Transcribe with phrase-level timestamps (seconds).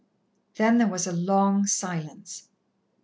[0.55, 2.49] Then there was a long silence.